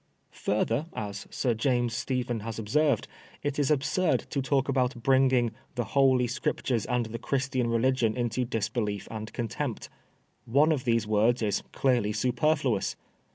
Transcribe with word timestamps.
Further, 0.47 0.87
as 0.95 1.27
Sir 1.29 1.53
James 1.53 1.93
Stephen 1.95 2.39
has 2.39 2.57
observed, 2.57 3.07
it 3.43 3.59
is 3.59 3.69
absurd 3.69 4.21
to 4.31 4.41
talk 4.41 4.67
about 4.67 5.03
bringing" 5.03 5.51
the 5.75 5.83
Holy 5.83 6.25
Scriptures 6.25 6.87
and 6.87 7.05
the 7.05 7.19
Christian 7.19 7.67
religion 7.67 8.17
into 8.17 8.43
disbelief 8.43 9.07
and 9.11 9.31
contempt." 9.31 9.89
One 10.45 10.71
of 10.71 10.85
these 10.85 11.05
words 11.05 11.43
is 11.43 11.61
clearly 11.71 12.13
superfluous. 12.13 12.95